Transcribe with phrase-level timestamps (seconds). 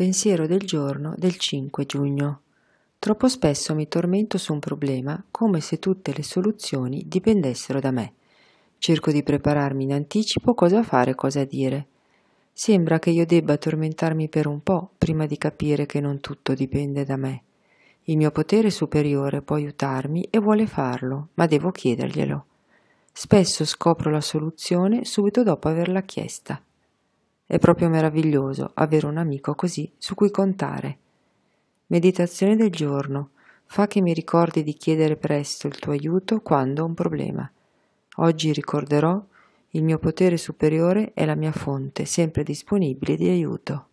[0.00, 2.40] Pensiero del giorno del 5 giugno.
[2.98, 8.14] Troppo spesso mi tormento su un problema come se tutte le soluzioni dipendessero da me.
[8.78, 11.86] Cerco di prepararmi in anticipo cosa fare e cosa dire.
[12.50, 17.04] Sembra che io debba tormentarmi per un po' prima di capire che non tutto dipende
[17.04, 17.42] da me.
[18.04, 22.46] Il mio potere superiore può aiutarmi e vuole farlo, ma devo chiederglielo.
[23.12, 26.58] Spesso scopro la soluzione subito dopo averla chiesta.
[27.50, 30.98] È proprio meraviglioso avere un amico così su cui contare.
[31.86, 33.30] Meditazione del giorno.
[33.64, 37.50] Fa che mi ricordi di chiedere presto il tuo aiuto quando ho un problema.
[38.18, 39.20] Oggi ricorderò
[39.70, 43.88] il mio potere superiore è la mia fonte sempre disponibile di aiuto.